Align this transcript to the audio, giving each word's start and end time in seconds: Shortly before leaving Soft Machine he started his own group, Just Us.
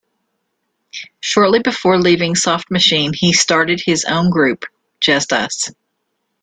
Shortly 1.19 1.59
before 1.59 1.99
leaving 1.99 2.33
Soft 2.33 2.71
Machine 2.71 3.11
he 3.13 3.33
started 3.33 3.79
his 3.85 4.03
own 4.05 4.31
group, 4.31 4.65
Just 4.99 5.31
Us. 5.31 5.69